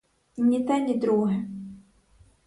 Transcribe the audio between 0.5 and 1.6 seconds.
те, ні друге.